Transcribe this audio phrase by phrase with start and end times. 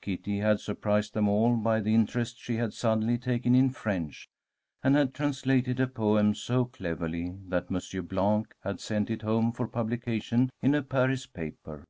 [0.00, 4.26] Kitty had surprised them all by the interest she had suddenly taken in French,
[4.82, 9.68] and had translated a poem so cleverly that Monsieur Blanc had sent it home for
[9.68, 11.84] publication in a Paris paper.